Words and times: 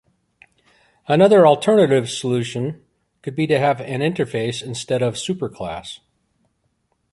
Another 1.07 1.45
alternative 1.45 2.09
solution 2.09 2.83
could 3.21 3.35
be 3.35 3.45
to 3.45 3.59
have 3.59 3.79
an 3.81 3.99
interface 4.01 4.63
instead 4.63 5.03
of 5.03 5.13
superclass. 5.13 5.99